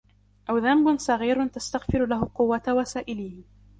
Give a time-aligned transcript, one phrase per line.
[0.49, 3.43] أَوْ ذَنْبٌ صَغِيرٌ تَسْتَغْفِرُ لَهُ قُوَّةُ وَسَائِلِهِ